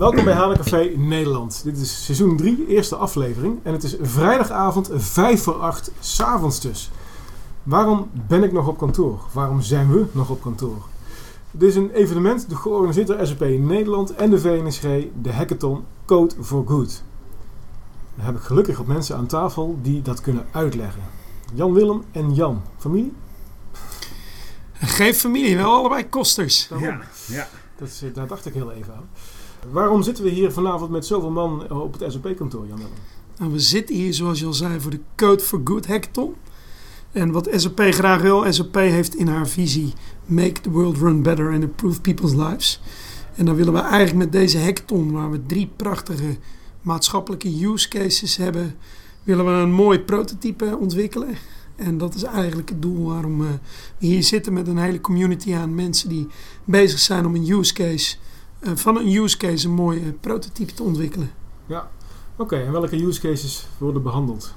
[0.00, 1.64] Welkom bij Hanencafé Nederland.
[1.64, 3.58] Dit is seizoen 3, eerste aflevering.
[3.62, 6.90] En het is vrijdagavond 5 voor 8, s'avonds dus.
[7.62, 9.20] Waarom ben ik nog op kantoor?
[9.32, 10.86] Waarom zijn we nog op kantoor?
[11.50, 14.82] Dit is een evenement georganiseerd door SAP Nederland en de VNSG,
[15.22, 17.02] de hackathon Code for Good.
[18.14, 21.02] Daar heb ik gelukkig wat mensen aan tafel die dat kunnen uitleggen.
[21.54, 22.62] Jan Willem en Jan.
[22.78, 23.12] Familie?
[24.72, 26.68] Geen familie, wel allebei kosters.
[26.78, 27.48] Ja, ja.
[27.78, 29.08] Dat is, daar dacht ik heel even aan.
[29.68, 32.80] Waarom zitten we hier vanavond met zoveel man op het SAP-kantoor, Jan?
[33.38, 36.34] Nou, we zitten hier, zoals je al zei, voor de Code for Good hackathon.
[37.12, 39.92] En wat SAP graag wil, SAP heeft in haar visie
[40.24, 42.80] Make the world run better and improve people's lives.
[43.34, 46.36] En dan willen we eigenlijk met deze hackathon, waar we drie prachtige
[46.82, 48.76] maatschappelijke use cases hebben,
[49.22, 51.36] willen we een mooi prototype ontwikkelen.
[51.76, 53.58] En dat is eigenlijk het doel waarom we
[53.98, 56.26] hier zitten met een hele community aan mensen die
[56.64, 58.29] bezig zijn om een use case, eh,
[58.62, 61.30] van een use case een mooi eh, prototype te ontwikkelen.
[61.66, 61.90] Ja,
[62.36, 62.56] oké.
[62.56, 64.54] En welke use cases worden behandeld?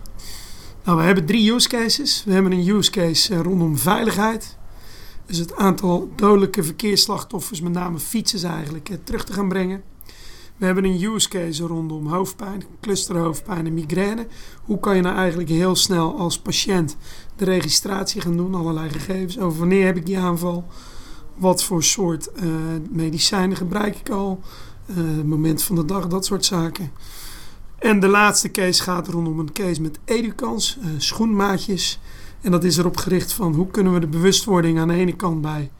[0.83, 2.23] Nou, we hebben drie use cases.
[2.25, 4.57] We hebben een use case eh, rondom veiligheid.
[5.25, 9.83] Dus het aantal dodelijke verkeersslachtoffers, met name fietsers eigenlijk, terug te gaan brengen.
[10.57, 14.27] We hebben een use case rondom hoofdpijn, clusterhoofdpijn en migraine.
[14.63, 16.97] Hoe kan je nou eigenlijk heel snel als patiënt
[17.35, 20.65] de registratie gaan doen, allerlei gegevens over wanneer heb ik die aanval,
[21.35, 22.51] wat voor soort uh,
[22.89, 24.41] medicijnen gebruik ik al,
[24.85, 26.91] uh, moment van de dag, dat soort zaken.
[27.79, 31.99] En de laatste case gaat rondom een case met educans, uh, schoenmaatjes.
[32.41, 35.41] En dat is erop gericht van hoe kunnen we de bewustwording aan de ene kant
[35.41, 35.71] bij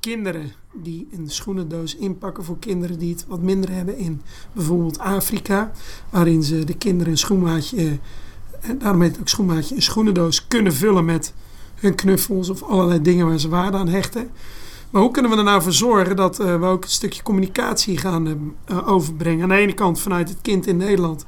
[0.00, 4.22] kinderen die een schoenendoos inpakken voor kinderen die het wat minder hebben in
[4.52, 5.72] bijvoorbeeld Afrika.
[6.10, 8.00] Waarin ze de kinderen een schoenmaatje, en
[8.60, 11.32] eh, daarom heet het ook schoenmaatje, een schoenendoos kunnen vullen met
[11.74, 14.30] hun knuffels of allerlei dingen waar ze waarde aan hechten.
[14.94, 17.98] Maar hoe kunnen we er nou voor zorgen dat uh, we ook een stukje communicatie
[17.98, 19.42] gaan uh, overbrengen?
[19.42, 21.24] Aan de ene kant vanuit het kind in Nederland,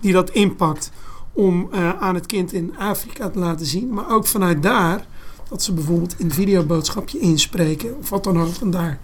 [0.00, 0.92] die dat inpakt
[1.32, 3.92] om uh, aan het kind in Afrika te laten zien.
[3.92, 5.06] Maar ook vanuit daar
[5.48, 8.54] dat ze bijvoorbeeld een videoboodschapje inspreken of wat dan ook.
[8.60, 9.00] En daar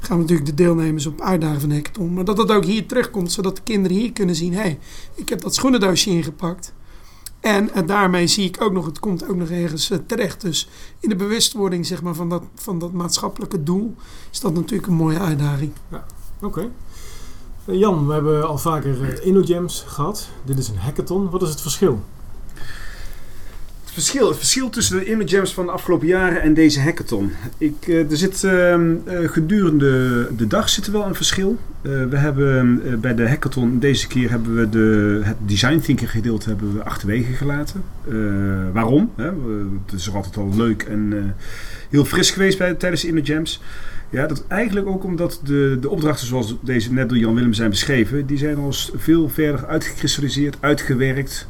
[0.00, 2.14] gaan we natuurlijk de deelnemers op uitdagen van Hackathon.
[2.14, 4.52] Maar dat dat ook hier terugkomt, zodat de kinderen hier kunnen zien...
[4.52, 4.78] hé, hey,
[5.14, 6.72] ik heb dat schoenendoosje ingepakt.
[7.40, 10.40] En, en daarmee zie ik ook nog, het komt ook nog ergens uh, terecht.
[10.40, 10.68] Dus
[11.00, 13.94] in de bewustwording zeg maar, van, dat, van dat maatschappelijke doel
[14.32, 15.72] is dat natuurlijk een mooie uitdaging.
[15.90, 16.46] Ja, oké.
[16.46, 16.70] Okay.
[17.78, 20.28] Jan, we hebben al vaker InnoJams gehad.
[20.44, 21.30] Dit is een hackathon.
[21.30, 22.00] Wat is het verschil?
[24.02, 27.32] Verschil, het verschil tussen de InnoJams van de afgelopen jaren en deze hackathon.
[27.58, 28.74] Ik, uh, er zit uh,
[29.24, 31.58] gedurende de dag zit er wel een verschil.
[31.82, 36.48] Uh, we hebben bij de hackathon deze keer hebben we de, het design thinking gedeelte
[36.48, 37.82] hebben we achterwege gelaten.
[38.72, 39.10] waarom?
[39.16, 39.30] Hè?
[39.86, 41.34] het is altijd al leuk en
[41.90, 43.60] heel fris geweest bij, tijdens de InnoJams.
[44.10, 47.70] Ja, dat eigenlijk ook omdat de, de opdrachten zoals deze net door Jan Willem zijn
[47.70, 51.48] beschreven, die zijn al veel verder uitgekristalliseerd, uitgewerkt.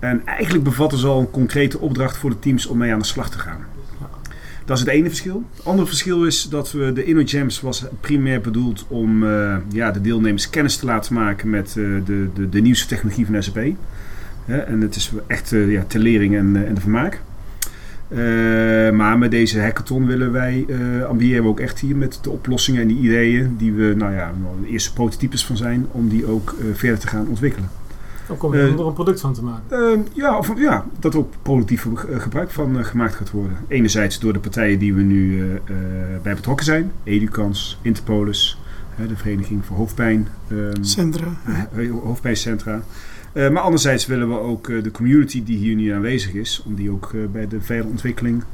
[0.00, 3.04] En eigenlijk bevatten ze al een concrete opdracht voor de teams om mee aan de
[3.04, 3.64] slag te gaan.
[4.64, 5.44] Dat is het ene verschil.
[5.56, 10.00] Het andere verschil is dat we de InnoJams was primair bedoeld om uh, ja, de
[10.00, 13.56] deelnemers kennis te laten maken met uh, de, de, de, nieuwste technologie van SAP.
[14.46, 17.20] en het is echt uh, ja, ter lering en, en de vermaak.
[18.92, 20.66] maar met deze hackathon willen wij,
[21.08, 24.32] ambiëren we ook echt hier met de oplossingen en die ideeën die we, nou ja,
[24.62, 27.68] de eerste prototypes van zijn, om die ook verder te gaan ontwikkelen.
[28.30, 29.80] Of kom je uh, er een product van te maken?
[29.80, 33.56] Uh, ja, of, ja, dat ook productief gebruik van uh, gemaakt gaat worden.
[33.68, 35.44] Enerzijds door de partijen die we nu
[36.22, 36.92] bij betrokken zijn.
[37.04, 38.58] Educans, Interpolis,
[39.08, 40.28] de Vereniging voor Hoofdpijn.
[40.52, 41.26] Um, Centra.
[42.02, 42.82] hoofdpijncentra.
[43.32, 47.12] maar anderzijds willen we ook de community die hier nu aanwezig is, om die ook
[47.32, 48.44] bij de verdere ontwikkeling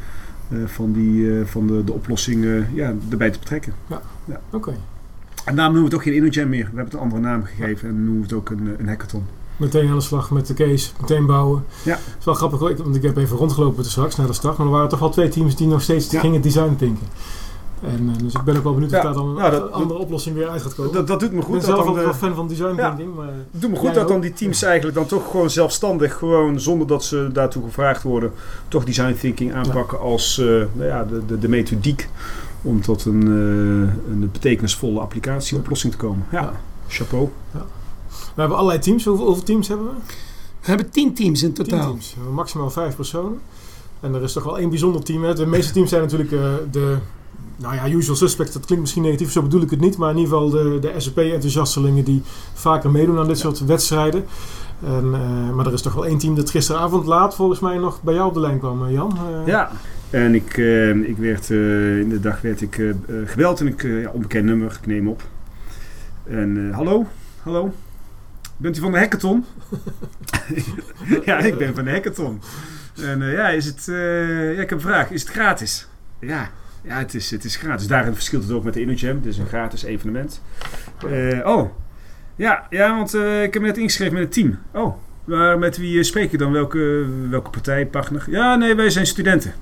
[0.65, 3.73] van, die, van de, de oplossing ja, erbij te betrekken.
[3.87, 4.41] Ja, ja.
[4.51, 4.57] oké.
[4.57, 4.81] Okay.
[5.45, 6.59] En daarom noemen we het ook geen InnoJam meer.
[6.59, 9.25] We hebben het een andere naam gegeven en noemen we het ook een, een hackathon
[9.57, 11.65] meteen aan de slag met de case, meteen bouwen.
[11.85, 11.93] Ja.
[11.93, 14.73] Het is wel grappig, want ik heb even rondgelopen straks naar de start, maar er
[14.73, 16.21] waren toch wel twee teams die nog steeds ja.
[16.21, 17.07] gingen design denken.
[17.83, 20.01] En, uh, dus ik ben ook wel benieuwd of ja, daar dan een dat, andere
[20.01, 20.93] oplossing weer uit gaat komen.
[20.93, 21.55] Dat, dat doet me goed.
[21.55, 23.15] Ik ben zelf ook wel fan van design thinking.
[23.15, 26.61] Maar het doet me goed dat dan die teams eigenlijk dan toch gewoon zelfstandig, gewoon
[26.61, 28.33] zonder dat ze daartoe gevraagd worden,
[28.69, 32.09] toch design thinking aanpakken als uh, nou ja, de, de, de, methodiek
[32.63, 36.27] om tot een, uh, een betekenisvolle applicatieoplossing te komen.
[36.31, 36.53] Ja,
[36.89, 37.31] chapeau.
[38.37, 39.05] We hebben allerlei teams.
[39.05, 39.93] Hoeveel, hoeveel teams hebben we?
[40.61, 41.79] We hebben tien teams in totaal.
[41.79, 42.17] Tien teams.
[42.33, 43.41] Maximaal vijf personen.
[44.01, 45.25] En er is toch wel één bijzonder team.
[45.25, 45.35] Hè?
[45.35, 46.41] De meeste teams zijn natuurlijk uh,
[46.71, 46.97] de
[47.57, 49.97] nou ja, usual suspects, dat klinkt misschien negatief, zo bedoel ik het niet.
[49.97, 52.23] Maar in ieder geval de, de SAP-enthousiastelingen die
[52.55, 54.25] vaker meedoen aan dit soort wedstrijden.
[54.85, 58.03] En, uh, maar er is toch wel één team dat gisteravond laat volgens mij nog
[58.03, 59.19] bij jou op de lijn kwam, uh, Jan.
[59.31, 59.71] Uh, ja,
[60.11, 60.57] en ik,
[61.07, 62.95] ik werd in de dag werd ik
[63.25, 65.23] gebeld en ik, ja, onbekend nummer, ik neem op.
[66.29, 67.07] En eh, hallo,
[67.43, 67.73] hallo.
[68.57, 69.45] Bent u van de hackathon?
[71.25, 72.41] ja, ik ben van de hackathon.
[73.03, 75.11] En eh, ja, is het, eh, ja, ik heb een vraag.
[75.11, 75.89] Is het gratis?
[76.21, 76.51] Ja,
[76.83, 77.87] ja het, is, het is gratis.
[77.87, 79.17] Daarin verschilt het ook met de InnoJam.
[79.17, 80.43] Het is een gratis evenement.
[81.11, 81.71] Eh, oh,
[82.37, 84.59] ja, ja want ik heb me net ingeschreven met het team.
[84.73, 86.53] Oh, maar met wie spreek je dan?
[86.53, 88.25] Welke, welke partij, partner?
[88.29, 89.53] Ja, nee, wij zijn studenten.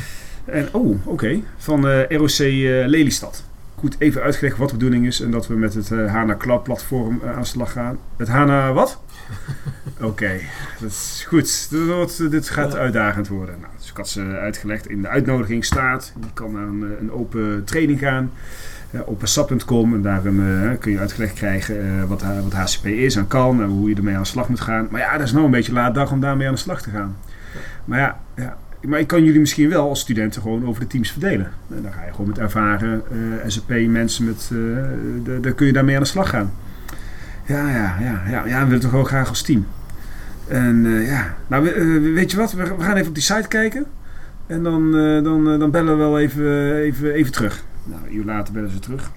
[0.44, 1.40] en, oh, oké.
[1.56, 2.38] Van ROC
[2.86, 3.44] Lelystad.
[3.82, 6.62] Goed, even uitgelegd wat de bedoeling is en dat we met het eh, HANA Cloud
[6.62, 7.98] platform eh, aan de slag gaan.
[8.16, 9.02] Het HANA wat?
[10.00, 10.30] Oké,
[10.80, 11.70] dat is goed.
[11.70, 12.78] Dit, wordt- dit gaat Ja.
[12.78, 13.54] uitdagend worden.
[13.60, 14.88] Nou, dus ik had ze uitgelegd.
[14.88, 18.30] In de uitnodiging staat, je kan naar een, eh, een open training gaan.
[18.90, 23.16] eh, op sap.com en daarin eh, kun je uitgelegd krijgen eh, wat, wat HCP is
[23.16, 24.88] en kan en hoe je ermee aan de slag moet gaan.
[24.90, 26.90] Maar ja, dat is nou een beetje laat dag om daarmee aan de slag te
[26.90, 27.16] gaan.
[27.84, 28.56] Maar ja, ja,
[28.86, 31.50] maar ik kan jullie misschien wel als studenten gewoon over de teams verdelen.
[31.76, 34.58] En dan ga je gewoon met ervaren eh SAP mensen met, eh,
[35.24, 36.52] de- dan kun je daarmee aan de slag gaan.
[37.46, 39.66] Ja, ja, ja, ja, ja, we willen toch wel graag als team.
[40.48, 43.48] En eh, ja, nou we- eh, weet je wat, we, gaan even op die site
[43.48, 43.84] kijken.
[44.46, 47.64] En dan, eh, dan, eh, dan bellen we wel even, even, even terug.
[47.84, 49.10] Nou, een uur later bellen ze terug.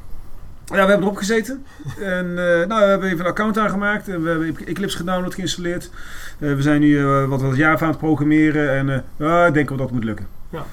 [0.66, 1.66] Ja, we hebben erop gezeten.
[2.00, 4.08] En eh, nou, we hebben even een account aangemaakt.
[4.08, 5.90] En we hebben Eclipse gedownload, geïnstalleerd.
[6.40, 8.70] Eh, we zijn nu eh, wat, wat Java aan het programmeren.
[8.72, 10.28] En eh ik denk wel dat het moet lukken.
[10.50, 10.66] Ja.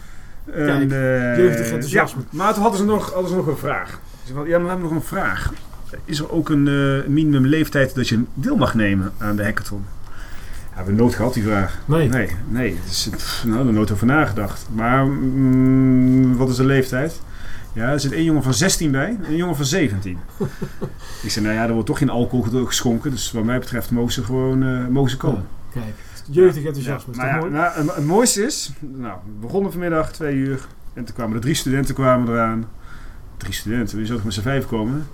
[0.53, 2.21] En, Kijk, eh, jeugdig enthousiasme.
[2.31, 4.01] Ja, maar toen hadden ze nog, hadden ze nog een vraag.
[4.25, 5.53] Ja, maar we hebben nog een vraag.
[6.05, 9.85] Is er ook een eh, minimum leeftijd dat je deel mag nemen aan de hackathon?
[9.87, 11.79] Ja, hebben we nooit gehad die vraag.
[11.85, 12.09] Nee.
[12.09, 12.79] Nee, nee.
[12.87, 14.69] Dus, pff, nou, er nooit over nagedacht.
[14.75, 17.21] Maar mm, wat is de leeftijd?
[17.73, 20.19] Ja, er zit één jongen van 16 bij en een jongen van 17.
[21.23, 23.11] ik zei, nou ja, er wordt toch geen alcohol geschonken.
[23.11, 25.47] Dus wat mij betreft mogen ze gewoon eh, mogen ze komen.
[25.73, 25.95] Kijk,
[26.31, 27.15] jeugdig enthousiasme.
[27.15, 27.51] Ja, maar ja, mooi?
[27.51, 30.67] nou, het, mooiste is, nou, we begonnen vanmiddag, twee uur.
[30.95, 32.69] En toen kwamen er drie studenten kwamen eraan.
[33.37, 35.07] Drie studenten, wie zou toch met z'n vijf komen?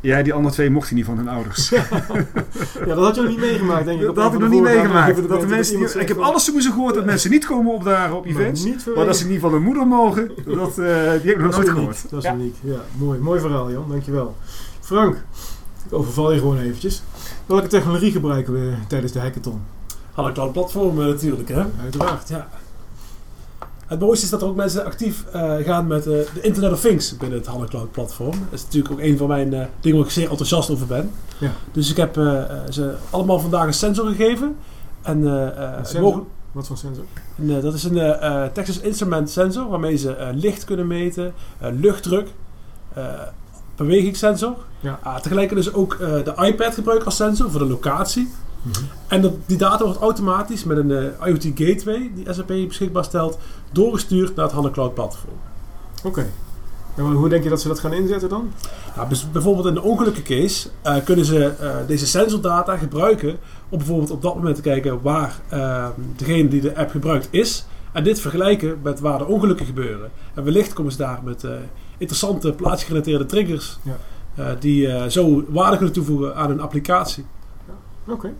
[0.00, 1.68] Ja, die andere twee mochten niet van hun ouders.
[1.68, 1.84] Ja,
[2.86, 4.06] dat had je nog niet meegemaakt, denk ik.
[4.06, 5.28] dat had ik nog niet meegemaakt.
[5.28, 8.32] Dat de mensen ik heb alles zo gehoord dat mensen niet komen opdagen op maar
[8.34, 8.64] events.
[8.64, 11.50] Niet Maar dat ze niet van hun moeder mogen, dat, eh, die heb ik nog
[11.54, 11.78] nooit uniek.
[11.78, 12.10] gehoord.
[12.10, 12.34] Dat is Ja.
[12.34, 12.54] uniek.
[12.60, 13.18] Ja, mooi.
[13.18, 13.84] Mooi verhaal, Jan.
[13.88, 14.36] Dankjewel.
[14.80, 15.14] Frank,
[15.86, 17.02] ik overval je gewoon eventjes.
[17.46, 19.60] Welke technologie gebruiken we tijdens de hackathon?
[20.12, 21.62] Hadden Cloud Platform natuurlijk, hè?
[21.82, 22.28] Uiteraard.
[22.28, 22.48] Ja.
[23.90, 26.80] Het mooiste is dat er ook mensen actief eh, gaan met eh, de Internet of
[26.80, 28.30] Things binnen het HANA Cloud platform.
[28.30, 31.10] Dat is natuurlijk ook een van mijn eh, dingen waar ik zeer enthousiast over ben.
[31.38, 31.50] Ja.
[31.72, 32.14] Dus ik heb
[32.68, 34.56] ze allemaal vandaag een sensor gegeven.
[35.02, 36.24] En, Een sensor?
[36.52, 37.04] Wat voor sensor?
[37.36, 38.18] en, dat is een
[38.52, 42.28] Texas Instrument sensor waarmee ze licht kunnen meten, luchtdruk,
[43.76, 44.56] bewegingssensor.
[44.80, 44.98] Ja.
[45.02, 48.30] Ah, tegelijkertijd dus ook de iPad gebruiken als sensor voor de locatie.
[48.62, 48.84] Mhm.
[49.06, 53.38] En dat, die data wordt automatisch met een eh, IoT gateway die SAP beschikbaar stelt,
[53.72, 55.34] doorgestuurd naar het HANA Cloud platform.
[56.04, 56.26] Oké.
[56.96, 58.52] En hoe denk je dat ze dat gaan inzetten dan?
[58.96, 63.36] Nou, bijvoorbeeld in de ongelukkencase eh kunnen ze eh, deze sensordata gebruiken
[63.68, 67.64] om bijvoorbeeld op dat moment te kijken waar eh, degene die de app gebruikt is.
[67.92, 70.10] En dit vergelijken met waar de ongelukken gebeuren.
[70.34, 71.44] En wellicht komen ze daar met
[71.98, 74.54] interessante plaatsgerelateerde triggers Ja.
[74.54, 77.24] die zo waarde kunnen toevoegen aan hun applicatie.
[78.08, 78.32] Oké.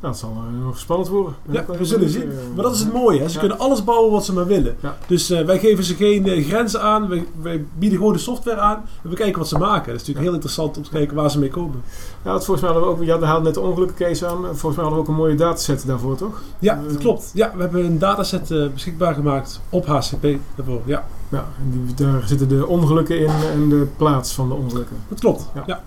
[0.00, 1.34] Nou, het zal nog spannend worden.
[1.50, 2.22] Ja, we zullen zien.
[2.30, 3.20] eh, Maar dat is het mooie.
[3.20, 3.28] Hè?
[3.28, 3.40] Ze Ja.
[3.40, 4.76] kunnen alles bouwen wat ze maar willen.
[4.80, 4.96] Ja.
[5.06, 7.08] Dus eh, wij geven ze geen eh, grenzen aan.
[7.08, 8.82] Wij, wij bieden gewoon de software aan.
[9.02, 9.84] En we kijken wat ze maken.
[9.92, 11.82] Dat is natuurlijk heel interessant om te kijken waar ze mee komen.
[12.24, 14.36] Ja, want volgens mij hadden we ook, ja, we haalden net de ongelukkencase aan.
[14.42, 16.42] Volgens mij hadden we ook een mooie dataset daarvoor, toch?
[16.58, 17.30] Ja, dat klopt.
[17.34, 20.26] Ja, we hebben een dataset beschikbaar gemaakt op HCP
[20.56, 20.80] daarvoor.
[20.84, 24.96] Ja, Ja, en die, daar zitten de ongelukken in en de plaats van de ongelukken.
[25.08, 25.48] dat klopt.
[25.66, 25.82] Ja.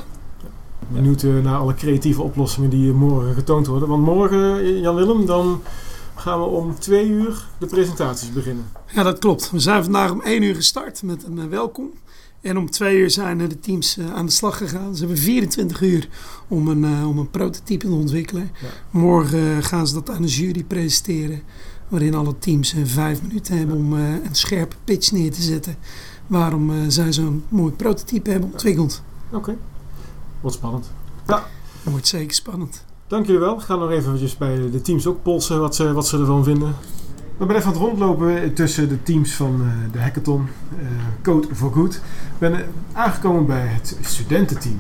[0.88, 3.90] Benieuwd eh, naar alle creatieve oplossingen die morgen getoond worden.
[3.90, 5.62] Want morgen, Jan-Willem, dan
[6.16, 8.66] gaan we om twee uur de presentaties beginnen.
[8.94, 9.52] Ja, dat klopt.
[9.52, 11.92] We zijn vandaag om 1 uur gestart met een eh, welkom.
[12.42, 14.96] En om 2 uur zijn de teams eh, aan de slag gegaan.
[14.96, 16.10] Ze hebben 24 uur
[16.48, 18.52] om een, eh, om een prototype te ontwikkelen.
[18.62, 18.68] Ja.
[19.00, 21.42] Morgen gaan ze dat aan de jury presenteren.
[21.88, 25.76] Waarin alle teams vijf minuten hebben om een scherpe pitch neer te zetten.
[26.28, 29.04] Waarom zij zo'n mooi prototype hebben ontwikkeld.
[29.32, 29.58] Oké,
[30.44, 30.92] wordt spannend.
[31.84, 32.84] Wordt zeker spannend.
[33.08, 33.56] Dank jullie wel.
[33.56, 36.76] We gaan nog eventjes bij de teams ook polsen wat ze, wat ze ervan vinden.
[37.38, 40.48] We zijn even aan het rondlopen tussen de teams van eh, de hackathon
[40.80, 40.86] eh,
[41.22, 41.94] Code for Good.
[41.94, 42.60] Ik ben eh,
[42.94, 44.80] aangekomen bij het studententeam.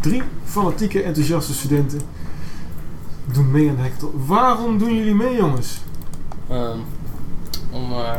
[0.00, 2.00] Drie fanatieke, enthousiaste studenten
[3.32, 4.26] doen mee aan de hackathon.
[4.26, 5.80] Waarom doen jullie mee, jongens?
[6.48, 6.78] Ehm,
[7.70, 8.18] om eh,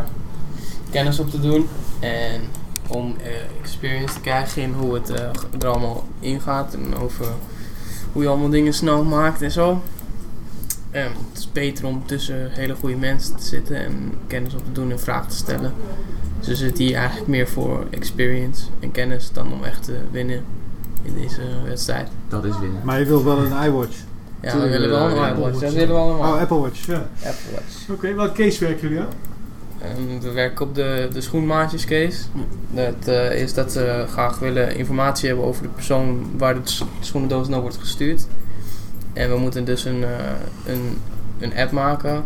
[0.89, 1.67] kennis op te doen
[1.99, 2.41] en
[2.87, 3.29] om eh,
[3.61, 5.29] experience te krijgen in hoe het eh,
[5.59, 7.25] er allemaal ingaat en over
[8.11, 9.81] hoe je allemaal dingen snel maakt en zo.
[10.91, 14.71] Ehm, het is beter om tussen hele goede mensen te zitten en kennis op te
[14.71, 15.73] doen en vragen te stellen.
[16.39, 20.43] Dus we zitten hier eigenlijk meer voor experience en kennis dan om echt te winnen.
[21.03, 22.09] in deze wedstrijd.
[22.27, 22.81] Dat is winnen.
[22.83, 23.97] Maar je wilt wel een iWatch.
[24.41, 25.29] Ja, we willen wel een een iWatch.
[25.29, 25.73] Apple Dat Watch.
[25.73, 26.33] willen we allemaal.
[26.33, 26.85] Oh, Apple Watch.
[26.85, 27.07] Ja.
[27.15, 27.89] Apple Watch.
[27.89, 29.09] Oké, welke case werken jullie aan?
[29.81, 32.23] En we werken op de, de schoenmaatjes case.
[32.69, 37.47] Dat eh, is dat ze graag willen informatie hebben over de persoon waar de schoenendoos
[37.47, 38.27] naar wordt gestuurd.
[39.13, 40.09] En we moeten dus een, eh,
[40.65, 40.97] een,
[41.39, 42.23] een app maken.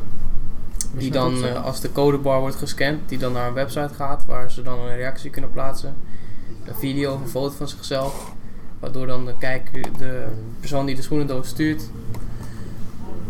[0.94, 4.52] Die dan, eh, als de codebar wordt gescand, die dan naar een website gaat waar
[4.52, 5.96] ze dan een reactie kunnen plaatsen.
[6.66, 8.34] Een video of een foto van zichzelf.
[8.80, 10.26] Waardoor dan de kijker, de
[10.60, 11.84] persoon die de schoenendoos stuurt,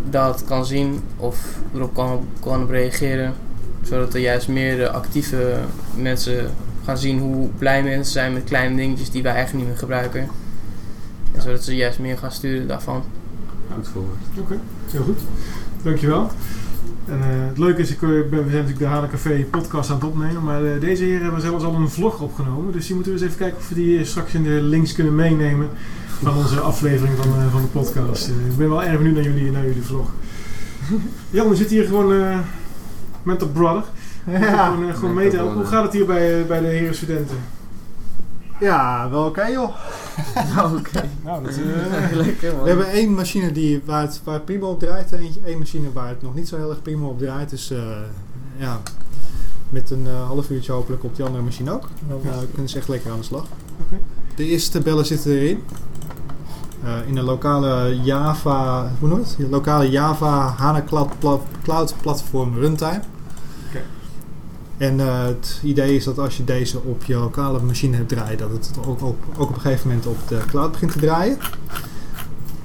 [0.09, 3.33] dat kan zien of erop kan, kan reageren
[3.81, 5.59] zodat er juist meer eh, actieve
[5.95, 6.51] mensen
[6.83, 10.27] gaan zien hoe blij mensen zijn met kleine dingetjes die wij eigenlijk niet meer gebruiken.
[11.31, 13.03] En zodat ze juist meer gaan sturen daarvan.
[13.73, 14.03] Goed voor.
[14.37, 14.59] Oké,
[14.91, 15.19] heel goed.
[15.83, 16.31] Dankjewel.
[17.05, 19.89] En eh, het leuke is, ik, eh, ben, we zijn natuurlijk de Hane Café podcast
[19.89, 22.73] aan het opnemen, maar eh, deze heren hebben zelfs al een vlog opgenomen.
[22.73, 25.15] Dus die moeten we eens even kijken of we die straks in de links kunnen
[25.15, 25.69] meenemen
[26.21, 28.27] van onze aflevering van, eh, van de podcast.
[28.27, 30.11] Ik ben wel erg benieuwd naar jullie, naar jullie vlog.
[31.29, 32.41] Jan, we zitten hier gewoon
[33.21, 33.83] eh, met de brother.
[34.27, 35.55] Ja, Gewoon, eh, gewoon Met mee de te helpen.
[35.55, 37.37] Hoe gaat het hier bij, eh, bij de heren studenten?
[38.61, 39.75] ja wel oké joh.
[40.77, 41.09] Oké.
[41.23, 41.55] Nou, dat,
[42.25, 42.63] Lekker man.
[42.63, 45.11] We hebben één machine die, waar, het, waar het prima op draait.
[45.11, 47.49] Eentje, één machine waar het nog niet zo heel erg prima op draait.
[47.49, 47.77] Dus eh,
[48.57, 48.81] ja,
[49.69, 51.87] met een eh, half uurtje hopelijk op die andere machine ook.
[52.07, 53.45] Dan eh, kunnen ze echt lekker aan de slag.
[53.85, 54.01] Oké.
[54.35, 55.63] De eerste tabellen zitten erin.
[56.83, 59.51] Eh, in een lokale Java, hoe noem je het?
[59.51, 63.01] Lokale Java HANA Cloud, pla- Cloud Platform Runtime.
[63.67, 63.81] Oké.
[64.77, 68.37] En eh, het idee is dat als je deze op je lokale machine hebt draaien,
[68.37, 71.37] dat het ook, ook, ook op een gegeven moment op de cloud begint te draaien.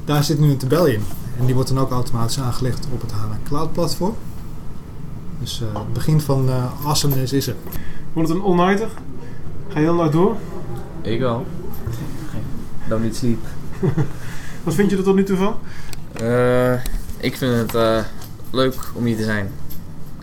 [0.04, 1.02] Daar zit nu een tabel in.
[1.38, 4.14] En die wordt dan ook automatisch aangelegd op het HANA Cloud Platform.
[5.40, 7.56] Dus eh, het begin van eh awesomeness is er.
[8.12, 8.88] wordt het een all-nighter?
[9.68, 10.36] Ga je heel nacht door?
[11.02, 11.46] Ik wel.
[12.88, 13.38] Don't need sleep.
[14.64, 15.56] Wat vind je er tot nu toe van?
[16.12, 16.72] Eh,
[17.16, 17.98] ik vind het eh,
[18.50, 19.50] leuk om hier te zijn.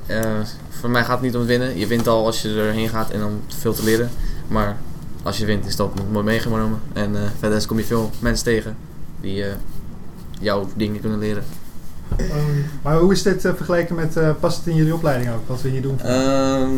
[0.06, 1.78] Eh, voor mij gaat het niet om het winnen.
[1.78, 4.10] Je wint al als je erheen gaat en om veel te leren.
[4.48, 4.78] Maar
[5.24, 6.80] als je wint is dat mooi meegenomen.
[6.94, 8.76] En verder kom je veel mensen tegen
[9.22, 9.44] die
[10.40, 11.44] jouw dingen kunnen leren.
[12.82, 15.82] Maar hoe is dit vergeleken met, past het in jullie opleiding ook, wat we hier
[15.82, 16.00] doen?
[16.00, 16.70] Ehm,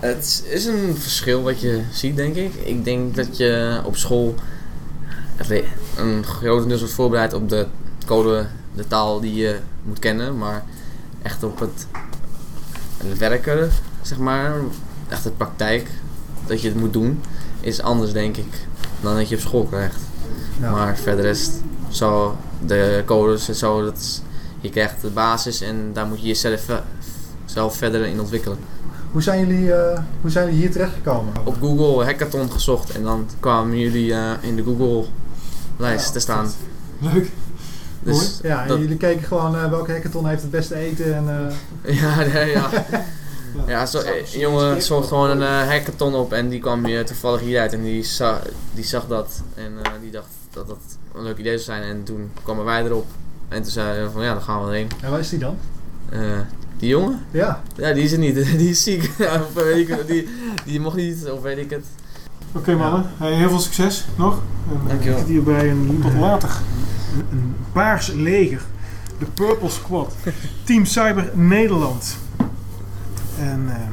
[0.00, 2.54] het is een verschil wat je ziet, denk ik.
[2.54, 4.34] Ik denk dat je op school
[5.40, 7.66] het le- een grotendeels wordt voorbereid op de
[8.06, 10.38] code, de taal die je moet kennen.
[10.38, 10.64] Maar
[11.22, 11.86] echt op het,
[12.96, 13.70] het werken,
[14.02, 14.52] zeg maar,
[15.08, 15.88] echt de praktijk,
[16.46, 17.20] dat je het moet doen,
[17.60, 18.52] is anders, denk ik,
[19.00, 19.98] dan dat je op school krijgt.
[20.60, 20.70] Ja.
[20.70, 24.22] Maar verder is het zo, de codes en zo, dat is,
[24.60, 26.76] je krijgt de basis en daar moet je jezelf eh,
[27.44, 28.58] zelf verder in ontwikkelen.
[29.12, 31.32] Hoe zijn jullie, eh, hoe zijn jullie hier terechtgekomen?
[31.44, 35.04] Op Google hackathon gezocht en dan kwamen jullie eh, in de Google
[35.80, 36.50] lijst te staan.
[36.98, 37.28] Leuk.
[38.02, 41.50] Dus Ja, en dat- jullie keken gewoon eh, welke hackathon heeft het beste eten en...
[41.82, 42.68] eh, ja, nee, ja.
[43.66, 47.06] Ja, zo, eh, een jongen zocht gewoon een eh, hackathon op en die kwam hier
[47.06, 48.40] toevallig hieruit en die, za
[48.74, 50.78] die zag dat en eh, die dacht dat dat
[51.14, 53.06] een leuk idee zou zijn en toen kwamen wij erop
[53.48, 54.88] en toen zeiden we van ja, dan gaan we erheen.
[55.02, 55.56] en waar is die dan?
[56.10, 56.20] Eh,
[56.78, 57.20] die jongen?
[57.30, 59.10] Ja, Ja, die is er niet, die is ziek.
[59.40, 60.28] Of weet ik, die,
[60.64, 61.84] die mocht niet, of weet ik het.
[62.52, 64.42] Oké mannen, Hey, heel veel succes nog.
[64.70, 65.18] En, eh, Dankjewel.
[65.18, 66.50] Ik zit hier bij een tot later.
[67.14, 68.62] Een, een paars leger.
[69.18, 70.14] De Purple Squad.
[70.64, 72.16] Team Cyber Nederland.
[73.38, 73.92] En ehm,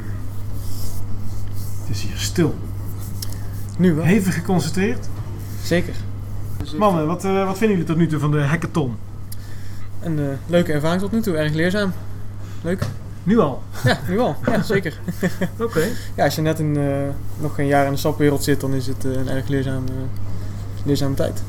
[1.82, 2.56] het is hier stil.
[3.78, 4.06] Nu wel.
[4.06, 5.08] Hevig geconcentreerd.
[5.64, 5.94] Zeker.
[6.78, 8.96] Mannen, wat, eh, wat vinden jullie tot nu toe van de hackathon?
[10.02, 11.94] Een eh, leuke ervaring tot nu toe, erg leerzaam.
[12.62, 12.88] Leuk.
[13.28, 13.64] Nu al.
[13.84, 14.36] Ja, nu al.
[14.46, 15.00] Ja, zeker.
[15.60, 15.88] Oké.
[16.16, 18.88] Ja, als je net in, eh, nog geen jaar in de sapwereld zit, dan is
[18.88, 19.94] het eh, een erg leerzaam, eh,
[20.84, 21.44] leerzame tijd.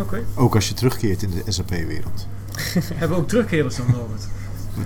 [0.00, 0.24] Oké.
[0.34, 2.26] Ook als je terugkeert in de SAP-wereld.
[2.94, 4.26] Hebben we ook terugkerers dan, Robert?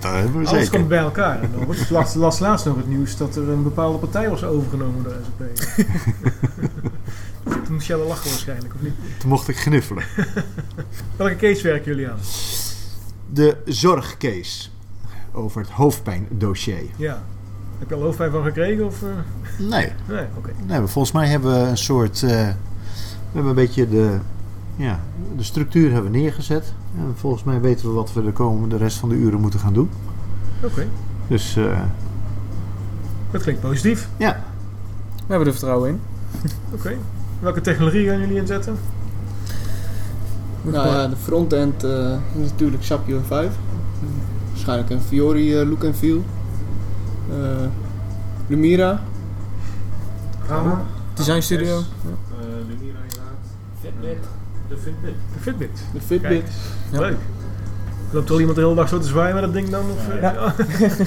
[0.00, 0.70] Dat hebben we Alles zeker.
[0.78, 1.48] komt bij elkaar.
[1.58, 1.80] Robert.
[1.80, 5.14] Ik las, las laatst nog het nieuws dat er een bepaalde partij was overgenomen door
[5.24, 5.76] SAP.
[7.64, 8.94] Toen moest jij wel lachen waarschijnlijk, of niet?
[9.18, 10.04] Toen mocht ik gniffelen.
[11.16, 12.18] Welke case werken jullie aan?
[13.32, 14.68] De zorgcase
[15.32, 16.82] over het hoofdpijndossier.
[16.96, 17.22] Ja.
[17.78, 18.86] Heb je al hoofdpijn van gekregen?
[18.86, 19.08] Of, eh?
[19.58, 20.50] Nee, Nee, oké.
[20.66, 22.22] nee, maar volgens mij hebben we een soort...
[22.22, 24.18] eh, we hebben een beetje de,
[24.76, 25.00] ja,
[25.36, 26.72] de structuur hebben we neergezet.
[26.98, 29.60] En volgens mij weten we wat we de komende de rest van de uren moeten
[29.60, 29.90] gaan doen.
[30.62, 30.86] Oké,
[31.26, 31.80] Dus eh,
[33.30, 34.08] dat klinkt positief.
[34.16, 34.40] ja,
[35.16, 36.00] We hebben er vertrouwen in.
[36.74, 36.96] Oké.
[37.40, 38.76] Welke technologie gaan jullie inzetten?
[40.62, 43.50] Nou ja, de frontend eh, is natuurlijk SAP UI5.
[44.70, 46.24] Waarschijnlijk een Fiori eh, look and feel.
[47.30, 47.66] Eh,
[48.46, 49.00] Lumira.
[50.48, 50.82] Rama?
[51.14, 51.82] Design Studio.
[52.68, 52.98] Lumira
[53.82, 54.18] inderdaad.
[54.68, 55.14] De Fitbit.
[55.34, 55.70] De Fitbit.
[55.92, 56.44] De Fitbit.
[56.90, 57.00] Kijk.
[57.00, 57.16] Leuk.
[58.12, 59.84] Loopt er al iemand de hele dag zo te zwaaien met dat ding dan?
[59.90, 60.54] Of, eh, ja.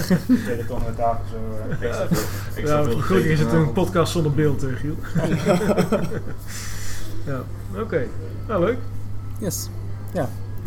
[0.67, 1.35] Ton aan tafel zo.
[1.79, 4.95] eh, Ja, veel gelukkig is het een podcast zonder beeld, eh, Giel.
[7.25, 7.41] ja,
[7.81, 8.07] oké.
[8.47, 8.77] Nou, leuk.
[9.37, 9.69] Yes.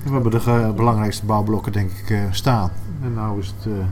[0.06, 2.70] We hebben de belangrijkste bouwblokken denk ik eh, staan.
[3.02, 3.84] En nou is het eh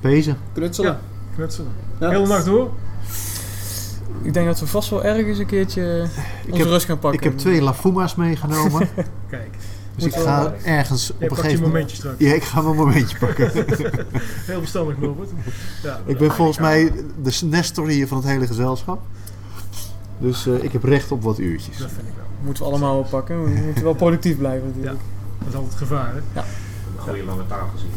[0.00, 0.36] pezen.
[0.52, 0.90] Knutselen.
[0.92, 0.98] Ja.
[1.34, 1.70] Knutselen.
[2.00, 2.08] Ja.
[2.10, 2.70] Hele nacht door.
[4.22, 6.08] Ik denk dat we vast wel ergens een keertje
[6.50, 7.20] onze heb- rust gaan pakken.
[7.20, 8.88] Ik heb twee Lafuma's meegenomen.
[9.30, 9.50] Kijk,
[9.94, 10.52] dus Moet ik ga wel.
[10.64, 11.72] ergens je op een je gegeven moment...
[11.72, 12.16] momentje straks.
[12.18, 13.50] Ja, ik ga mijn momentje pakken.
[14.46, 15.30] Heel verstandig, Norbert.
[15.82, 16.00] Ja.
[16.04, 16.92] ik ben volgens mij
[17.22, 19.00] de Nestor hier van het hele gezelschap.
[20.18, 21.78] Dus eh, ik heb recht op wat uurtjes.
[21.78, 22.24] Dat vind ik wel.
[22.46, 23.44] Moeten we allemaal wel pakken.
[23.44, 24.98] We moeten wel productief blijven natuurlijk.
[25.38, 26.40] Dat is altijd gevaar, hè?
[26.40, 26.44] Ja.
[26.96, 27.90] Een goede lange tafel zien.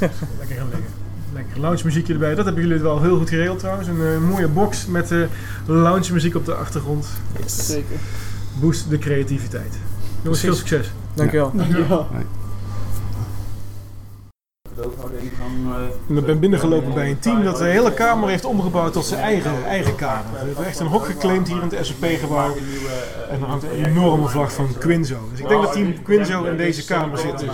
[0.38, 0.90] Lekker gaan liggen.
[1.32, 2.34] Lekker lounge muziekje erbij.
[2.34, 3.88] Dat hebben jullie wel heel goed geregeld trouwens.
[3.88, 5.18] Een eh, mooie box met eh
[5.66, 7.06] lounge muziek op de achtergrond.
[7.46, 7.96] Zeker.
[8.60, 9.78] Boost de creativiteit.
[10.22, 10.92] Jongens, veel succes.
[11.14, 11.52] Dankjewel.
[16.06, 19.64] Ik ben binnengelopen bij een team dat de hele kamer heeft omgebouwd tot zijn eigen,
[19.66, 20.24] eigen kamer.
[20.32, 22.54] We hebben echt een hok geclaimd hier in het SOP-gebouw.
[23.30, 25.16] En er hangt een enorme vlag van Quinzo.
[25.30, 27.38] Dus ik denk dat team Quinzo in deze kamer zit.
[27.38, 27.48] Dus.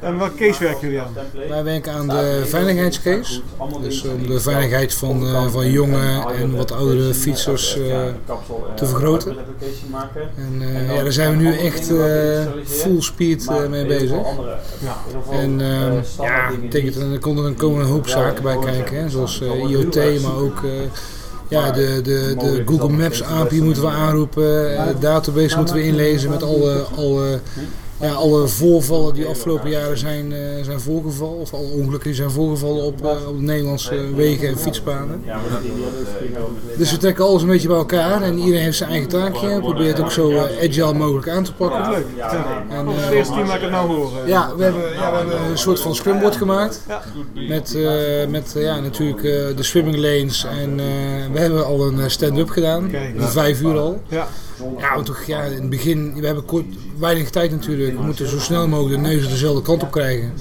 [0.00, 1.12] En welke case werken jullie aan?
[1.48, 3.40] Wij werken aan de veiligheidscase.
[3.82, 8.00] Dus om de veiligheid van, eh, van jonge en wat oudere fietsers eh,
[8.74, 9.36] te vergroten.
[10.36, 14.26] En eh, ja, daar zijn we nu echt eh, full speed eh, mee bezig.
[15.30, 15.87] En eh,
[16.20, 18.96] ja, dat betekent, er komen er komen een hoop zaken bij kijken.
[18.96, 20.70] Hè, zoals eh, IoT, maar ook eh,
[21.48, 24.76] ja, de, de, de Google Maps API moeten we aanroepen.
[24.76, 27.40] eh, database moeten we inlezen met alle, alle,
[28.00, 31.38] ja, alle voorvallen die afgelopen jaren zijn, eh, zijn voorgevallen.
[31.38, 35.22] Of alle ongelukken die zijn voorgevallen op, eh, op de Nederlandse wegen en fietspaden.
[36.76, 39.54] Dus we trekken alles een beetje bij elkaar en iedereen heeft zijn eigen taakje.
[39.54, 41.90] We proberen het ook zo eh, agile mogelijk aan te pakken.
[41.90, 42.06] Leuk.
[42.70, 44.26] En, het eerste team laat ik het nou horen.
[44.26, 46.80] ja, we hebben, ja, we hebben een soort van scrumboard gemaakt.
[47.48, 50.44] Met, eh, met ja, natuurlijk eh, de swimming lanes.
[50.44, 50.86] En eh,
[51.32, 52.84] we hebben al een stand-up gedaan.
[53.18, 54.02] Om vijf uur al.
[54.08, 54.28] Ja.
[54.78, 56.64] Ja, want toch, ja, in het begin, we hebben kort,
[56.98, 57.96] weinig tijd natuurlijk.
[57.96, 60.32] We moeten zo snel mogelijk de neuzen dezelfde kant op krijgen.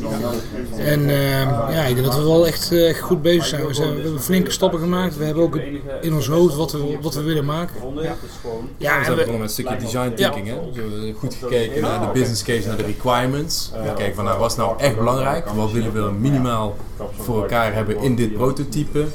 [0.78, 1.42] En eh,
[1.74, 3.66] ja, ik denk dat we wel echt, eh, echt goed bezig zijn.
[3.68, 3.96] We, zijn.
[3.96, 5.18] we hebben flinke stappen gemaakt.
[5.18, 5.56] We hebben ook
[6.02, 7.76] in ons hoofd wat we, wat we willen maken.
[8.78, 10.48] Ja, we zijn we- begonnen met een stukje design thinking.
[10.48, 10.54] Hè?
[10.74, 13.72] Dus we hebben goed gekeken naar de business case, naar de requirements.
[13.84, 15.48] We kijken van nou, wat is nou echt belangrijk?
[15.50, 16.76] Wat willen we minimaal
[17.20, 19.06] voor elkaar hebben in dit prototype?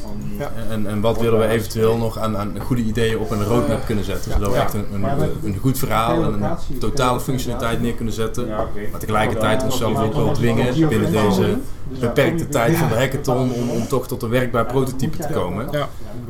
[0.71, 4.05] En, en wat willen we eventueel nog aan, aan goede ideeën op een roadmap kunnen
[4.05, 4.33] zetten?
[4.33, 5.05] Zodat we echt een, een,
[5.45, 8.49] een goed verhaal en een totale functionaliteit neer kunnen zetten.
[8.49, 11.59] Maar tegelijkertijd onszelf ook wel dwingen binnen deze
[12.01, 15.69] beperkte tijd van de hackathon om, om toch tot een werkbaar prototype te komen.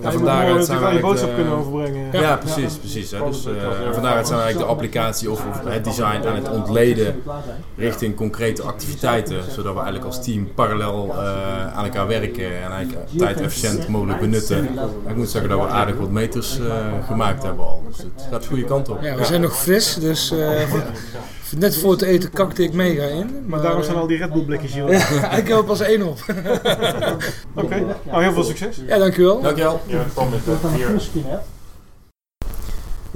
[0.03, 0.09] Ja.
[0.09, 2.12] En van daaruit zijn we je boodschap kunnen overbrengen.
[2.12, 2.77] Ja, precies.
[2.77, 3.19] precies hè.
[3.25, 6.35] Dus, eh, en van daaruit zijn we eigenlijk de applicatie of, of het design aan
[6.35, 7.23] het ontleden
[7.77, 9.43] richting concrete activiteiten.
[9.51, 14.21] Zodat we eigenlijk als team parallel eh, aan elkaar werken en eigenlijk tijd efficiënt mogelijk
[14.21, 14.57] benutten.
[15.05, 16.67] En ik moet zeggen dat we aardig wat meters eh,
[17.07, 17.83] gemaakt hebben al.
[17.88, 19.03] Dus het gaat de goede kant op.
[19.03, 20.73] Ja, we zijn nog fris, dus eh,
[21.59, 23.45] net voor het eten kakte ik mega in.
[23.47, 24.91] Maar daarom zijn al die Red Bull blikjes hier.
[24.91, 26.19] Ja, ik heb er pas één op.
[27.55, 28.81] Oké, nou heel veel succes.
[28.87, 29.41] Ja, dankjewel.
[29.41, 29.81] Dankjewel.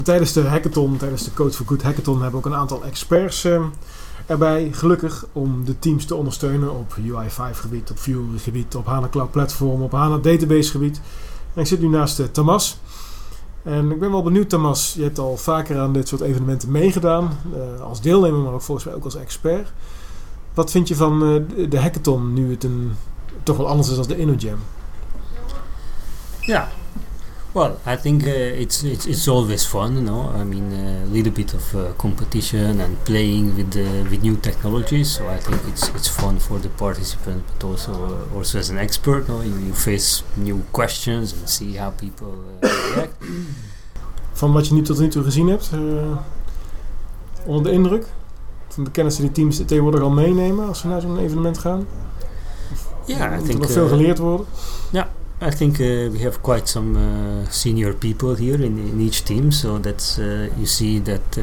[0.03, 3.45] Tijdens de hackathon, tijdens de Code for Good hackathon, hebben we ook een aantal experts
[3.45, 3.65] eh,
[4.27, 4.69] erbij.
[4.73, 9.31] Gelukkig om de teams te ondersteunen op UI5 gebied, op Fury gebied, op HANA Cloud
[9.31, 11.01] Platform, op HANA Database gebied.
[11.55, 12.79] En ik zit nu naast uh, Thomas.
[13.67, 14.95] En ik ben wel benieuwd, Thomas.
[14.95, 17.39] Je hebt al vaker aan dit soort evenementen meegedaan.
[17.55, 19.73] Uh, als deelnemer, maar ook volgens mij ook als expert.
[20.55, 22.93] Wat vind je van uh, de hackathon nu het een,
[23.43, 24.59] toch wel anders is dan de InnoJam?
[26.41, 26.67] Yeah.
[27.57, 30.29] Well, I think uh, it's, it's it's always fun, you know.
[30.41, 35.17] I mean, a little bit of uh, competition and playing with the with new technologies.
[35.17, 38.77] So I think it's it's fun for the participant, but also uh, also as an
[38.77, 43.15] expert, no, you, you face new questions and see how people uh, react.
[44.41, 46.17] Van wat je nu tot nu toe gezien hebt, uh,
[47.47, 48.07] onder de indruk
[48.69, 51.87] van de kennis die teams tegenwoordig al meenemen als ze naar zo'n evenement gaan.
[53.07, 54.47] Ja, yeah, I Moet think er nog veel geleerd worden.
[54.93, 55.09] Ja.
[55.41, 59.53] I think uh, we have quite some uh, senior people here in, in each team,
[59.53, 61.39] so that's uh, you see that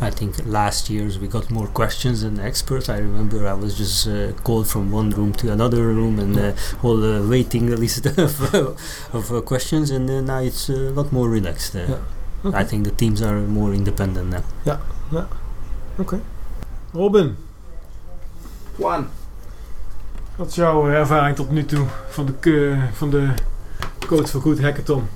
[0.00, 2.88] I think last years we got more questions than experts.
[2.88, 4.08] I remember I was just
[4.42, 8.54] called from one room to another room and whole waiting list of,
[9.12, 11.74] of questions, and now it's a lot more relaxed.
[11.74, 11.98] Yeah.
[12.42, 12.56] Okay.
[12.56, 14.44] I think the teams are more independent now.
[14.64, 14.80] Yeah,
[15.12, 15.28] ja.
[15.98, 16.14] oké.
[16.14, 16.20] Okay.
[16.92, 17.36] Robin.
[18.78, 19.10] One.
[20.40, 23.28] Wat is jouw ervaring tot nu toe van de, van de
[24.06, 25.08] Code for Good Hackathon?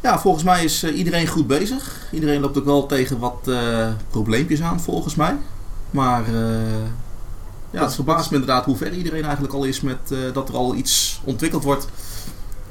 [0.00, 2.08] Ja, volgens mij is eh, iedereen goed bezig.
[2.12, 5.36] Iedereen loopt ook wel tegen wat eh, probleempjes aan, volgens mij.
[5.90, 6.34] Maar eh,
[7.70, 10.54] ja, het verbaast me inderdaad hoe ver iedereen eigenlijk al is met eh, dat er
[10.54, 11.88] al iets ontwikkeld wordt.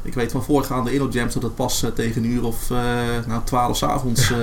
[0.02, 2.78] Ik weet van voorgaande InnoJams dat het pas eh, tegen een uur of eh
[3.28, 4.38] nou, 12 s avonds eh,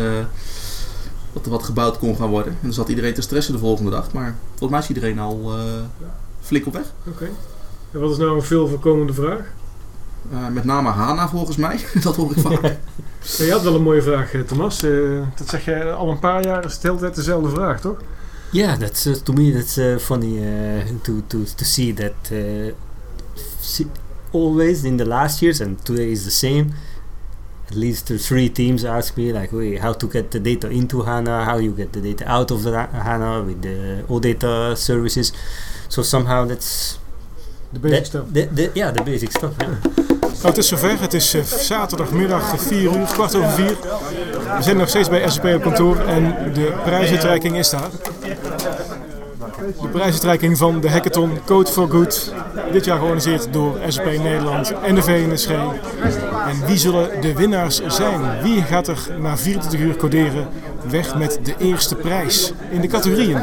[1.32, 2.52] dat er wat gebouwd kon gaan worden.
[2.52, 4.12] En dan zat iedereen te stressen de volgende dag.
[4.12, 6.04] Maar volgens mij is iedereen al eh,
[6.50, 6.92] flink op weg.
[7.06, 7.28] Oké.
[7.92, 9.40] En wat is nou een veel voorkomende vraag?
[10.30, 11.80] Eh, met name Hana volgens mij.
[12.02, 12.62] dat hoor ik vaak.
[12.62, 14.82] Ja, je had wel een mooie vraag, eh, Thomas.
[14.82, 14.90] Eh,
[15.36, 17.96] dat zeg jij al een paar jaar, is het de hele tijd dezelfde vraag, toch?
[18.52, 22.72] Yeah, that's uh, to me that's uh, funny uh, to to to see that uh,
[23.60, 23.86] see,
[24.32, 26.66] always in the last years and today is the same.
[27.70, 31.02] At least the three teams ask me like, "Wait, how to get the data into
[31.04, 31.44] HANA?
[31.44, 35.32] How you get the data out of the Ha- HANA with the OData services?"
[35.88, 36.98] So somehow that's
[37.72, 38.22] De basic stuff.
[38.32, 39.52] the- the- yeah, the basic stuff.
[39.58, 39.68] Yeah.
[40.42, 41.00] Nou, het is zover.
[41.00, 43.76] Het is eh, zaterdagmiddag 4 uur, kwart over 4.
[44.56, 47.90] We zijn nog steeds bij SAP op kantoor en de prijsuitreiking is daar.
[49.60, 52.32] De prijsuitreiking van de hackathon Code for Good.
[52.72, 55.48] Dit jaar georganiseerd door SAP Nederland en de VNSG.
[56.46, 58.42] En wie zullen de winnaars zijn?
[58.42, 60.48] Wie gaat er na 24 uur coderen
[60.88, 63.38] weg met de eerste prijs in de categorieën?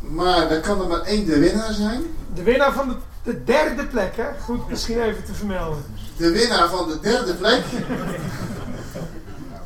[0.00, 2.02] Maar er kan er maar één de winnaar zijn.
[2.34, 4.24] De winnaar van de, de derde plek, hè?
[4.44, 5.84] Goed, misschien even te vermelden.
[6.16, 7.62] De winnaar van de derde plek.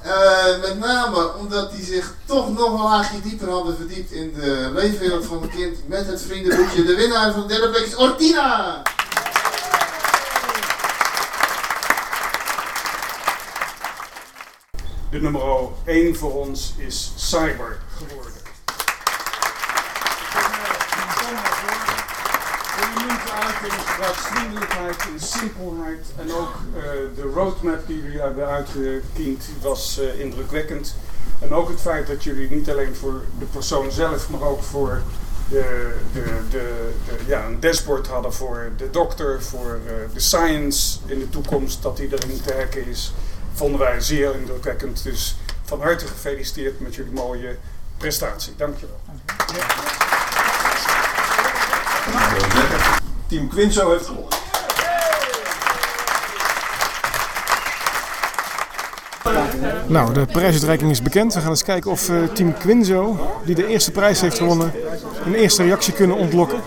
[0.04, 4.70] Eh, met name omdat die zich toch nog een laagje dieper hadden verdiept in de
[4.74, 6.84] leefwereld van het kind met het vriendenboekje.
[6.84, 8.82] De winnaar van de derde plek is Ortina!
[15.10, 15.42] De nummer
[15.84, 18.32] 1 voor ons is cyber geworden.
[22.80, 26.82] Elementen uit in gebruiksvriendelijkheid, simpelheid en ook eh,
[27.14, 30.94] de roadmap die jullie hebben uitgekiend was eh, indrukwekkend.
[31.40, 35.02] En ook het feit dat jullie niet alleen voor de persoon zelf, maar ook voor
[35.48, 40.98] de, de, de, de- ja, een dashboard hadden voor de dokter, voor eh, de science
[41.06, 43.12] in de toekomst, dat die erin te hacken is,
[43.54, 45.02] vonden wij zeer indrukwekkend.
[45.02, 47.56] Dus van harte gefeliciteerd met jullie mooie
[47.98, 48.52] prestatie.
[48.56, 49.00] Dankjewel.
[53.34, 54.32] Team Quinzo heeft gewonnen.
[59.86, 61.34] Nou, de prijsuitreiking is bekend.
[61.34, 64.72] We gaan eens kijken of eh, team Quinzo, die de eerste prijs heeft gewonnen,
[65.26, 66.58] een eerste reactie kunnen ontlokken.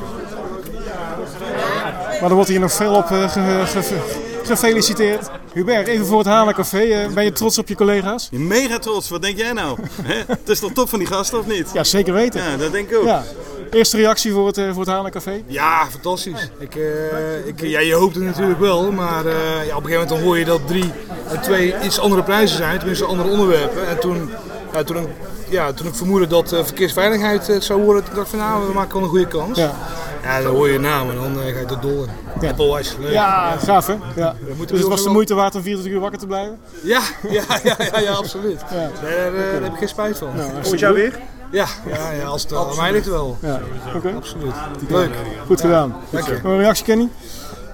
[2.22, 5.30] Maar er wordt hier nog veel op eh, ge- ge- gefeliciteerd.
[5.54, 6.78] Hubert, even voor het Hanencafé.
[6.80, 8.30] eh, ben je trots op je collega's?
[8.32, 9.78] Mega trots, wat denk jij nou?
[10.28, 11.70] Het is toch top van die gasten of niet?
[11.74, 12.42] Ja, zeker weten.
[12.44, 13.06] Ja, dat denk ik ook.
[13.06, 13.24] Ja.
[13.72, 15.44] Eerste reactie voor het, eh, voor het Hanencafé?
[15.48, 16.52] Ja, fantastisch.
[16.60, 19.34] Ik, eh, ik, ja, je hoopt het natuurlijk wel, maar eh,
[19.68, 20.92] ja, op een gegeven moment dan hoor je dat drie
[21.28, 23.88] en twee iets andere prijzen zijn, tenminste andere onderwerpen.
[23.88, 24.30] En toen,
[24.74, 25.08] ja, toen, ik,
[25.50, 28.68] ja, toen ik vermoedde dat eh, verkeersveiligheid het zou worden, toen dacht ik van nou,
[28.68, 29.58] we maken wel een goede kans.
[29.58, 29.76] Ja.
[30.24, 32.10] Ja, dan hoor je naam en dan ga je tot dol in.
[32.42, 32.50] Ja.
[32.50, 33.12] Apple Watch, leuk.
[33.12, 33.96] Ja, gaaf hè?
[34.16, 34.36] Ja.
[34.68, 36.60] Dus het was de moeite waard om 24 uur wakker te blijven?
[36.84, 38.60] Ja, ja, ja, ja, ja absoluut.
[38.72, 40.36] Daar, daar heb ik geen spijt van.
[40.36, 41.00] Nou, jaar goed.
[41.00, 41.20] weer?
[41.52, 43.38] Ja, ja, ja als het aan mij ligt wel.
[43.42, 43.62] Ja,
[43.96, 44.14] oké.
[44.16, 44.54] Absoluut.
[44.90, 45.16] Leuk.
[45.46, 45.96] Goed gedaan.
[46.10, 46.40] Dank je.
[46.44, 47.10] Een reactie, Kenny?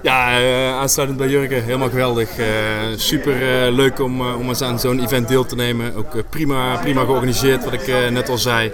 [0.04, 2.38] Ja, eh, aansluitend bij Jurgen, helemaal geweldig.
[2.38, 2.46] Eh,
[2.96, 5.94] super eh, leuk om, om eens aan zo'n event deel te nemen.
[5.96, 8.72] Ook prima, prima georganiseerd, wat ik net al zei.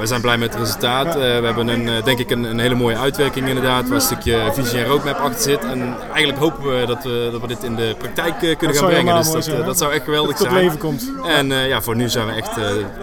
[0.00, 1.14] We zijn blij met het resultaat.
[1.14, 4.78] We hebben een, denk ik een, een hele mooie uitwerking inderdaad, waar een stukje visie
[4.78, 5.64] en roadmap achter zit.
[5.64, 8.88] En eigenlijk hopen we dat we, dat we dit in de praktijk kunnen Dat gaan
[8.88, 9.16] brengen.
[9.16, 10.64] Dus dat, zijn, dat zou echt geweldig Dat het zijn.
[10.64, 11.12] leven komt.
[11.26, 12.50] En ja, voor nu zijn we echt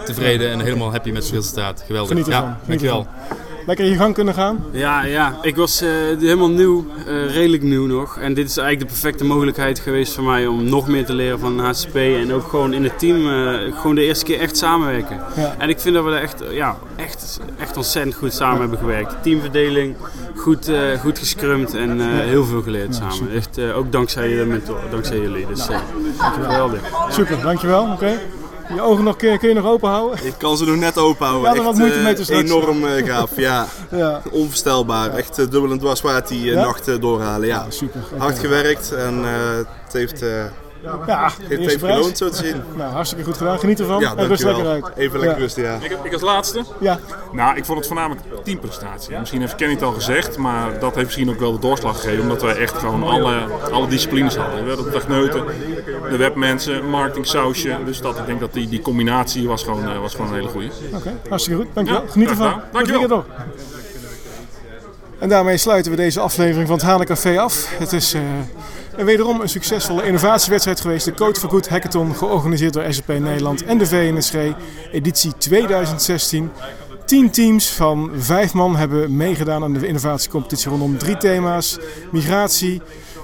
[0.04, 1.82] tevreden en helemaal happy met het resultaat.
[1.86, 2.10] Geweldig.
[2.10, 2.42] Geniet ervan.
[2.42, 3.06] Ja, Geniet dankjewel.
[3.28, 3.45] ervan.
[3.66, 4.64] Lekker in je gang kunnen gaan?
[4.70, 8.18] Ja, ja, ik was eh, helemaal nieuw, eh, redelijk nieuw nog.
[8.18, 11.38] En dit is eigenlijk de perfecte mogelijkheid geweest voor mij om nog meer te leren
[11.38, 11.94] van HCP.
[11.94, 15.20] En ook gewoon in het team, eh, gewoon de eerste keer echt samenwerken.
[15.36, 15.54] Ja.
[15.58, 19.22] En ik vind dat we er echt, ja, echt, echt ontzettend goed samen hebben gewerkt.
[19.22, 19.96] Teamverdeling,
[20.36, 23.32] goed, goed gescrumd en heel veel geleerd samen.
[23.34, 25.46] Echt, ook dankzij, de mentor, dankzij jullie.
[25.46, 25.66] Dus
[26.18, 26.80] geweldig.
[27.08, 27.92] Super, dankjewel.
[27.92, 28.18] Oké.
[28.74, 30.26] Je ogen nog, kun, je- kun je nog open houden?
[30.26, 31.50] Ik kan ze nog net open houden.
[31.52, 32.42] Ja, er wat moeite eh, mee te straks.
[32.42, 33.66] Enorm eh, gaaf, ja.
[33.90, 34.22] Ja.
[34.30, 35.14] Onvoorstelbaar.
[35.14, 37.46] Echt eh, dubbel en dwars die eh, nacht eh, doorhalen.
[37.48, 37.66] Ja.
[37.68, 38.00] super.
[38.18, 40.44] Hard gewerkt en eh, het heeft, eh,
[41.06, 41.94] Ja, het heeft prijs.
[41.96, 42.62] geloond zo te zien.
[42.76, 43.58] Nou, hartstikke goed gedaan.
[43.58, 44.00] Geniet ervan.
[44.00, 44.84] Ja, en rust lekker uit.
[44.96, 45.42] Even lekker Ja.
[45.42, 45.78] rusten, ja.
[45.80, 46.64] Ik, ik als laatste?
[46.80, 46.98] Ja.
[47.32, 49.18] Nou, ik vond het voornamelijk teamprestatie.
[49.18, 52.22] Misschien heeft Kenny het al gezegd, maar dat heeft misschien ook wel de doorslag gegeven.
[52.22, 53.40] Omdat wij echt gewoon alle,
[53.72, 54.62] alle disciplines hadden.
[54.62, 55.44] We hadden de techneuten,
[56.10, 57.76] de webmensen, marketing, sausje.
[57.84, 60.48] Dus dat, ik denk dat die, die combinatie was gewoon, eh, was gewoon een hele
[60.48, 60.68] goede.
[60.94, 61.74] Oké, hartstikke goed.
[61.74, 62.02] Dankjewel.
[62.02, 62.60] Ja, Geniet ervan.
[62.72, 63.08] Dankjewel.
[63.08, 63.24] Goed.
[65.18, 67.68] En daarmee sluiten we deze aflevering van het Hanencafé af.
[67.78, 68.20] Het is eh,
[68.96, 71.04] En wederom een succesvolle innovatiewedstrijd geweest.
[71.04, 74.34] De Code for Good Hackathon, georganiseerd door SAP Nederland en de VNSG,
[74.92, 76.50] editie 2016.
[77.04, 81.78] Tien teams van vijf man hebben meegedaan aan de innovatiecompetitie rondom drie thema's.
[82.12, 82.82] Migratie,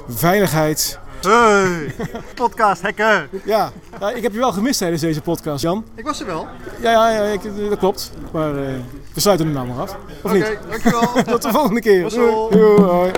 [0.09, 0.99] veiligheid.
[1.21, 1.95] Hey,
[2.35, 3.29] podcast hacker.
[3.45, 3.73] Ja,
[4.15, 5.85] ik heb je wel gemist tijdens deze podcast, Jan.
[5.95, 6.47] Ik was er wel.
[6.81, 8.13] Ja, ja, ja ik, dat klopt.
[8.33, 8.75] Maar eh,
[9.15, 9.97] we sluiten hem nou maar af.
[10.23, 11.13] Of Oké, dankjewel.
[11.33, 12.09] Tot de volgende keer.
[12.09, 13.11] Doei, hoi.